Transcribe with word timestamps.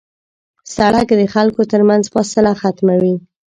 سړک 0.75 1.09
د 1.19 1.23
خلکو 1.33 1.61
تر 1.71 1.81
منځ 1.89 2.03
فاصله 2.13 2.51
ختموي. 2.61 3.15